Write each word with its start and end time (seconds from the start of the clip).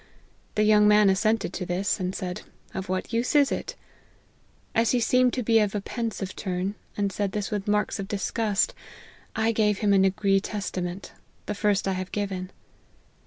The 0.55 0.63
young 0.63 0.87
man 0.87 1.11
assented 1.11 1.53
to 1.53 1.63
this; 1.63 1.99
and 1.99 2.15
said' 2.15 2.41
of 2.73 2.89
what 2.89 3.13
use 3.13 3.35
is 3.35 3.51
it!' 3.51 3.75
As 4.81 4.89
he 4.93 4.99
seemed 4.99 5.31
to 5.33 5.43
be 5.43 5.59
of 5.59 5.75
a 5.75 5.79
pensive 5.81 6.35
turn, 6.35 6.73
and 6.97 7.11
said 7.11 7.33
this 7.33 7.51
with 7.51 7.67
marks 7.67 7.99
of 7.99 8.07
disgust, 8.07 8.73
I 9.35 9.51
gave 9.51 9.77
him 9.77 9.93
a 9.93 9.97
Nagree 9.99 10.41
Testament; 10.41 11.11
the 11.45 11.53
first 11.53 11.87
I 11.87 11.91
have 11.93 12.11
given. 12.11 12.49